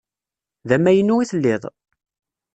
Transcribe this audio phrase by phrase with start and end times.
[0.67, 1.63] D amaynu i telliḍ?